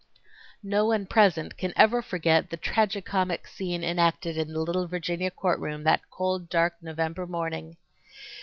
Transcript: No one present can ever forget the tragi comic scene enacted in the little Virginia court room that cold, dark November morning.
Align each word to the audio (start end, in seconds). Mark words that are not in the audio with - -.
No 0.63 0.87
one 0.87 1.05
present 1.05 1.59
can 1.59 1.73
ever 1.75 2.01
forget 2.01 2.49
the 2.49 2.57
tragi 2.57 3.01
comic 3.01 3.45
scene 3.45 3.83
enacted 3.83 4.35
in 4.35 4.51
the 4.51 4.59
little 4.59 4.87
Virginia 4.87 5.29
court 5.29 5.59
room 5.59 5.83
that 5.83 6.09
cold, 6.09 6.49
dark 6.49 6.73
November 6.81 7.27
morning. 7.27 7.77